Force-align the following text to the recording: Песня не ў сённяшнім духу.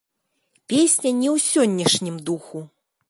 Песня 0.71 1.11
не 1.19 1.29
ў 1.35 1.37
сённяшнім 1.51 2.15
духу. 2.31 2.57